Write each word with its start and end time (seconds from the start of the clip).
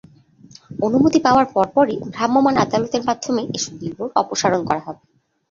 অনুমতি 0.81 1.19
পাওয়ার 1.25 1.45
পরপরই 1.53 1.95
ভ্রাম্যমাণ 2.07 2.55
আদালতের 2.63 3.03
মাধ্যমে 3.05 3.41
এসব 3.53 3.73
বিলবোর্ড 3.81 4.11
অপসারণ 4.21 4.61
করা 4.69 4.81
হবে। 4.85 5.01